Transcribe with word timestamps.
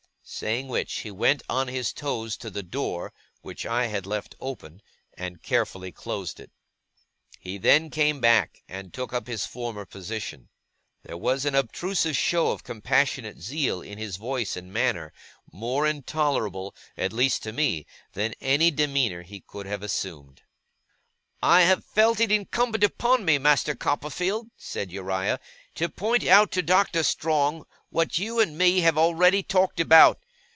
Saying 0.23 0.69
which, 0.69 0.99
he 0.99 1.11
went 1.11 1.41
on 1.49 1.67
his 1.67 1.91
toes 1.91 2.37
to 2.37 2.49
the 2.49 2.63
door, 2.63 3.11
which 3.41 3.65
I 3.65 3.87
had 3.87 4.05
left 4.05 4.33
open, 4.39 4.81
and 5.17 5.41
carefully 5.41 5.91
closed 5.91 6.39
it. 6.39 6.51
He 7.39 7.57
then 7.57 7.89
came 7.89 8.21
back, 8.21 8.61
and 8.69 8.93
took 8.93 9.11
up 9.11 9.27
his 9.27 9.45
former 9.45 9.83
position. 9.83 10.47
There 11.03 11.17
was 11.17 11.43
an 11.43 11.53
obtrusive 11.55 12.15
show 12.15 12.51
of 12.51 12.63
compassionate 12.63 13.39
zeal 13.41 13.81
in 13.81 13.97
his 13.97 14.15
voice 14.15 14.55
and 14.55 14.71
manner, 14.71 15.11
more 15.51 15.85
intolerable 15.85 16.73
at 16.95 17.11
least 17.11 17.43
to 17.43 17.51
me 17.51 17.85
than 18.13 18.33
any 18.39 18.71
demeanour 18.71 19.23
he 19.23 19.41
could 19.41 19.65
have 19.65 19.83
assumed. 19.83 20.43
'I 21.43 21.61
have 21.63 21.83
felt 21.85 22.19
it 22.19 22.31
incumbent 22.31 22.83
upon 22.83 23.25
me, 23.25 23.37
Master 23.39 23.73
Copperfield,' 23.73 24.51
said 24.55 24.91
Uriah, 24.91 25.39
'to 25.73 25.89
point 25.89 26.23
out 26.25 26.51
to 26.51 26.61
Doctor 26.61 27.01
Strong 27.01 27.65
what 27.89 28.19
you 28.19 28.39
and 28.39 28.57
me 28.57 28.81
have 28.81 28.97
already 28.97 29.41
talked 29.41 29.79
about. 29.79 30.17